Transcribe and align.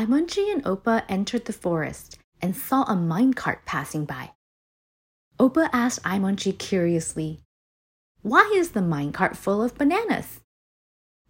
Aimonchi 0.00 0.50
and 0.50 0.64
Opa 0.64 1.02
entered 1.10 1.44
the 1.44 1.52
forest 1.52 2.18
and 2.40 2.56
saw 2.56 2.84
a 2.84 2.96
minecart 2.96 3.66
passing 3.66 4.06
by. 4.06 4.30
Opa 5.38 5.68
asked 5.74 6.02
Aimonchi 6.04 6.58
curiously, 6.58 7.40
Why 8.22 8.50
is 8.54 8.70
the 8.70 8.80
minecart 8.80 9.36
full 9.36 9.62
of 9.62 9.76
bananas? 9.76 10.40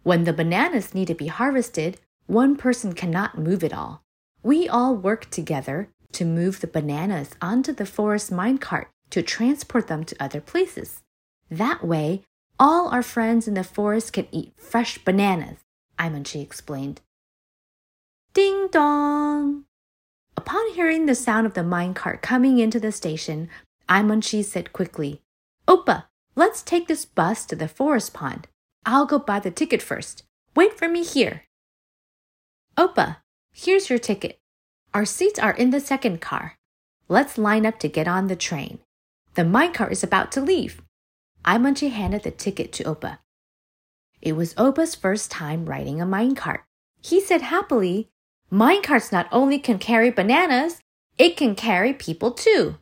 When 0.03 0.23
the 0.23 0.31
bananas 0.31 0.93
need 0.93 1.09
to 1.09 1.13
be 1.13 1.27
harvested, 1.27 1.99
one 2.27 2.55
person 2.55 2.93
cannot 2.93 3.37
move 3.37 3.61
it 3.61 3.73
all. 3.73 4.03
We 4.41 4.69
all 4.69 4.95
work 4.95 5.29
together 5.29 5.89
to 6.13 6.23
move 6.23 6.61
the 6.61 6.67
bananas 6.67 7.35
onto 7.41 7.73
the 7.73 7.85
forest 7.85 8.31
minecart 8.31 8.85
to 9.09 9.21
transport 9.21 9.87
them 9.87 10.05
to 10.05 10.23
other 10.23 10.39
places. 10.39 11.01
That 11.49 11.83
way, 11.83 12.23
all 12.57 12.87
our 12.87 13.03
friends 13.03 13.49
in 13.49 13.55
the 13.55 13.65
forest 13.65 14.13
can 14.13 14.27
eat 14.31 14.53
fresh 14.55 14.97
bananas, 14.97 15.57
Aimonchi 15.99 16.41
explained. 16.41 17.01
Ding 18.33 18.69
dong! 18.71 19.65
Upon 20.37 20.71
hearing 20.73 21.05
the 21.05 21.15
sound 21.15 21.45
of 21.45 21.53
the 21.53 21.63
mine 21.63 21.93
minecart 21.93 22.21
coming 22.21 22.59
into 22.59 22.79
the 22.79 22.93
station, 22.93 23.49
Aimonchi 23.89 24.43
said 24.43 24.71
quickly, 24.71 25.21
Opa, 25.67 26.05
let's 26.33 26.61
take 26.61 26.87
this 26.87 27.03
bus 27.03 27.45
to 27.45 27.57
the 27.57 27.67
forest 27.67 28.13
pond. 28.13 28.47
I'll 28.85 29.05
go 29.05 29.19
buy 29.19 29.41
the 29.41 29.51
ticket 29.51 29.81
first. 29.81 30.23
Wait 30.55 30.77
for 30.77 30.87
me 30.87 31.03
here. 31.03 31.43
Opa, 32.77 33.17
here's 33.51 33.89
your 33.89 33.99
ticket. 33.99 34.39
Our 34.93 35.03
seats 35.03 35.37
are 35.37 35.51
in 35.51 35.71
the 35.71 35.81
second 35.81 36.21
car. 36.21 36.57
Let's 37.09 37.37
line 37.37 37.65
up 37.65 37.79
to 37.79 37.89
get 37.89 38.07
on 38.07 38.27
the 38.27 38.37
train. 38.37 38.79
The 39.35 39.43
minecart 39.43 39.91
is 39.91 40.03
about 40.03 40.31
to 40.33 40.41
leave. 40.41 40.81
Aimonchi 41.43 41.91
handed 41.91 42.23
the 42.23 42.31
ticket 42.31 42.71
to 42.73 42.85
Opa. 42.85 43.17
It 44.21 44.37
was 44.37 44.55
Opa's 44.57 44.95
first 44.95 45.29
time 45.29 45.65
riding 45.65 45.99
a 45.99 46.05
minecart. 46.05 46.59
He 47.01 47.19
said 47.19 47.41
happily, 47.41 48.09
Minecarts 48.51 49.13
not 49.13 49.29
only 49.31 49.57
can 49.59 49.79
carry 49.79 50.11
bananas, 50.11 50.81
it 51.17 51.37
can 51.37 51.55
carry 51.55 51.93
people 51.93 52.31
too. 52.31 52.77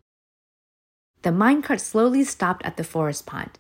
The 1.22 1.30
minecart 1.30 1.80
slowly 1.80 2.24
stopped 2.24 2.66
at 2.66 2.76
the 2.76 2.84
forest 2.84 3.28
pond. 3.28 3.60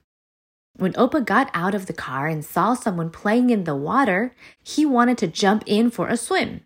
When 0.75 0.93
Opa 0.93 1.23
got 1.23 1.51
out 1.53 1.75
of 1.75 1.85
the 1.85 1.93
car 1.93 2.27
and 2.27 2.43
saw 2.43 2.73
someone 2.73 3.11
playing 3.11 3.51
in 3.51 3.65
the 3.65 3.75
water, 3.75 4.33
he 4.63 4.85
wanted 4.85 5.17
to 5.19 5.27
jump 5.27 5.63
in 5.67 5.91
for 5.91 6.07
a 6.07 6.17
swim. 6.17 6.61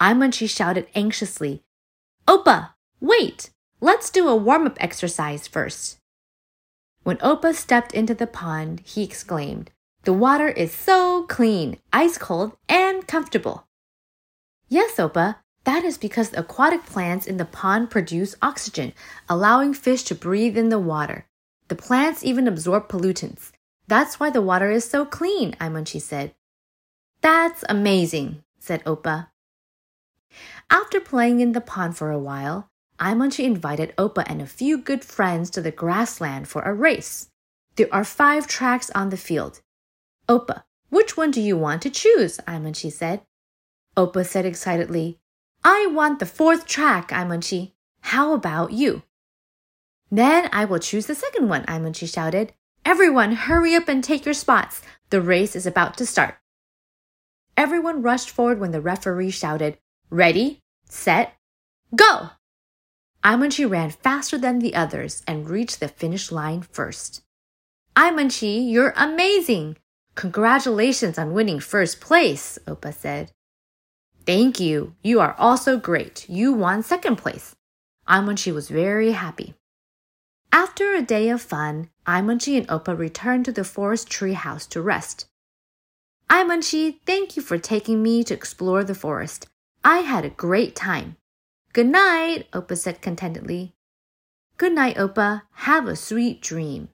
Aimonchi 0.00 0.48
shouted 0.48 0.88
anxiously, 0.94 1.62
Opa, 2.26 2.70
wait! 3.00 3.50
Let's 3.80 4.10
do 4.10 4.28
a 4.28 4.34
warm 4.34 4.66
up 4.66 4.76
exercise 4.80 5.46
first. 5.46 5.98
When 7.04 7.18
Opa 7.18 7.54
stepped 7.54 7.92
into 7.92 8.14
the 8.14 8.26
pond, 8.26 8.80
he 8.84 9.04
exclaimed, 9.04 9.70
The 10.02 10.12
water 10.12 10.48
is 10.48 10.72
so 10.72 11.24
clean, 11.28 11.78
ice 11.92 12.18
cold, 12.18 12.56
and 12.68 13.06
comfortable. 13.06 13.67
Yes, 14.68 14.96
Opa, 14.96 15.36
that 15.64 15.84
is 15.84 15.98
because 15.98 16.30
the 16.30 16.40
aquatic 16.40 16.84
plants 16.84 17.26
in 17.26 17.36
the 17.36 17.44
pond 17.44 17.90
produce 17.90 18.36
oxygen, 18.42 18.92
allowing 19.28 19.74
fish 19.74 20.02
to 20.04 20.14
breathe 20.14 20.56
in 20.56 20.68
the 20.68 20.78
water. 20.78 21.26
The 21.68 21.74
plants 21.74 22.24
even 22.24 22.46
absorb 22.46 22.88
pollutants. 22.88 23.52
That's 23.86 24.20
why 24.20 24.30
the 24.30 24.42
water 24.42 24.70
is 24.70 24.88
so 24.88 25.04
clean, 25.04 25.52
Aimonchi 25.60 26.00
said. 26.00 26.34
That's 27.20 27.64
amazing, 27.68 28.42
said 28.58 28.84
Opa. 28.84 29.28
After 30.70 31.00
playing 31.00 31.40
in 31.40 31.52
the 31.52 31.60
pond 31.60 31.96
for 31.96 32.10
a 32.10 32.18
while, 32.18 32.70
Aimonchi 33.00 33.44
invited 33.44 33.94
Opa 33.96 34.24
and 34.26 34.42
a 34.42 34.46
few 34.46 34.76
good 34.76 35.04
friends 35.04 35.48
to 35.50 35.62
the 35.62 35.70
grassland 35.70 36.48
for 36.48 36.62
a 36.62 36.74
race. 36.74 37.30
There 37.76 37.92
are 37.92 38.04
five 38.04 38.46
tracks 38.46 38.90
on 38.94 39.08
the 39.08 39.16
field. 39.16 39.62
Opa, 40.28 40.64
which 40.90 41.16
one 41.16 41.30
do 41.30 41.40
you 41.40 41.56
want 41.56 41.80
to 41.82 41.90
choose? 41.90 42.38
Aimonchi 42.46 42.92
said. 42.92 43.22
Opa 43.98 44.24
said 44.24 44.46
excitedly, 44.46 45.18
I 45.64 45.88
want 45.90 46.20
the 46.20 46.26
fourth 46.26 46.66
track, 46.66 47.08
Aimonchi. 47.08 47.72
How 48.02 48.32
about 48.32 48.70
you? 48.70 49.02
Then 50.08 50.48
I 50.52 50.66
will 50.66 50.78
choose 50.78 51.06
the 51.06 51.16
second 51.16 51.48
one, 51.48 51.64
Aimonchi 51.64 52.06
shouted. 52.08 52.52
Everyone, 52.84 53.32
hurry 53.32 53.74
up 53.74 53.88
and 53.88 54.02
take 54.02 54.24
your 54.24 54.34
spots. 54.34 54.82
The 55.10 55.20
race 55.20 55.56
is 55.56 55.66
about 55.66 55.96
to 55.96 56.06
start. 56.06 56.36
Everyone 57.56 58.00
rushed 58.00 58.30
forward 58.30 58.60
when 58.60 58.70
the 58.70 58.80
referee 58.80 59.30
shouted, 59.30 59.78
Ready, 60.10 60.60
set, 60.88 61.34
go! 61.96 62.30
Aimonchi 63.24 63.68
ran 63.68 63.90
faster 63.90 64.38
than 64.38 64.60
the 64.60 64.76
others 64.76 65.24
and 65.26 65.50
reached 65.50 65.80
the 65.80 65.88
finish 65.88 66.30
line 66.30 66.62
first. 66.62 67.24
Aimonchi, 67.96 68.70
you're 68.70 68.94
amazing! 68.96 69.76
Congratulations 70.14 71.18
on 71.18 71.32
winning 71.34 71.58
first 71.58 72.00
place, 72.00 72.60
Opa 72.64 72.94
said. 72.94 73.32
Thank 74.28 74.60
you. 74.60 74.94
You 75.02 75.20
are 75.20 75.34
also 75.38 75.78
great. 75.78 76.28
You 76.28 76.52
won 76.52 76.82
second 76.82 77.16
place. 77.16 77.56
Aimonchi 78.06 78.52
was 78.52 78.68
very 78.68 79.12
happy. 79.12 79.54
After 80.52 80.92
a 80.92 81.00
day 81.00 81.30
of 81.30 81.40
fun, 81.40 81.88
Aimonchi 82.06 82.58
and 82.58 82.68
Opa 82.68 82.94
returned 82.94 83.46
to 83.46 83.52
the 83.52 83.64
forest 83.64 84.10
tree 84.10 84.34
house 84.34 84.66
to 84.66 84.82
rest. 84.82 85.24
Aimonchi, 86.28 86.98
thank 87.06 87.36
you 87.38 87.42
for 87.42 87.56
taking 87.56 88.02
me 88.02 88.22
to 88.24 88.34
explore 88.34 88.84
the 88.84 88.94
forest. 88.94 89.46
I 89.82 90.00
had 90.00 90.26
a 90.26 90.40
great 90.44 90.76
time. 90.76 91.16
Good 91.72 91.86
night, 91.86 92.50
Opa 92.52 92.76
said 92.76 93.00
contentedly. 93.00 93.72
Good 94.58 94.74
night, 94.74 94.96
Opa. 94.96 95.44
Have 95.52 95.86
a 95.86 95.96
sweet 95.96 96.42
dream. 96.42 96.90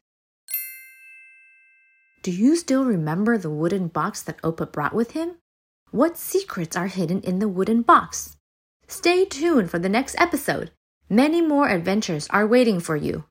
Do 2.22 2.30
you 2.30 2.54
still 2.54 2.84
remember 2.84 3.36
the 3.36 3.50
wooden 3.50 3.88
box 3.88 4.22
that 4.22 4.40
Opa 4.42 4.70
brought 4.70 4.94
with 4.94 5.10
him? 5.18 5.38
What 5.94 6.18
secrets 6.18 6.76
are 6.76 6.88
hidden 6.88 7.20
in 7.20 7.38
the 7.38 7.46
wooden 7.46 7.82
box? 7.82 8.36
Stay 8.88 9.24
tuned 9.24 9.70
for 9.70 9.78
the 9.78 9.88
next 9.88 10.16
episode. 10.18 10.72
Many 11.08 11.40
more 11.40 11.68
adventures 11.68 12.26
are 12.30 12.48
waiting 12.48 12.80
for 12.80 12.96
you. 12.96 13.26